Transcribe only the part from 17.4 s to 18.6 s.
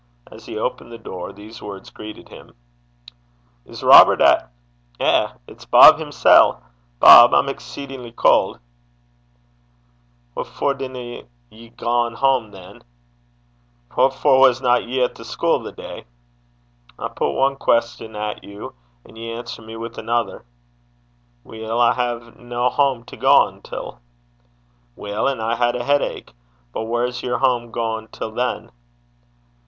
ae queston at